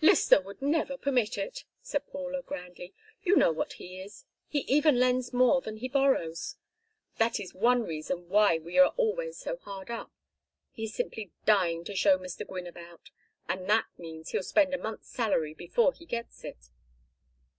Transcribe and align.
"Lyster 0.00 0.40
would 0.40 0.62
never 0.62 0.96
permit 0.96 1.36
it," 1.36 1.64
said 1.82 2.06
Paula, 2.06 2.40
grandly. 2.40 2.94
"You 3.22 3.36
know 3.36 3.52
what 3.52 3.74
he 3.74 4.00
is 4.00 4.24
he 4.48 4.60
even 4.60 4.98
lends 4.98 5.34
more 5.34 5.60
than 5.60 5.76
he 5.76 5.90
borrows; 5.90 6.56
that 7.18 7.38
is 7.38 7.52
one 7.54 7.82
reason 7.82 8.30
why 8.30 8.56
we 8.56 8.78
are 8.78 8.94
always 8.96 9.36
so 9.36 9.58
hard 9.58 9.90
up. 9.90 10.10
He 10.70 10.84
is 10.84 10.94
simply 10.94 11.32
dying 11.44 11.84
to 11.84 11.94
show 11.94 12.16
Mr. 12.16 12.46
Gwynne 12.48 12.66
about. 12.66 13.10
And 13.46 13.68
that 13.68 13.88
means 13.98 14.28
that 14.28 14.32
he'll 14.32 14.42
spend 14.42 14.72
a 14.72 14.78
month's 14.78 15.10
salary 15.10 15.52
before 15.52 15.92
he 15.92 16.06
gets 16.06 16.44
it." 16.44 16.70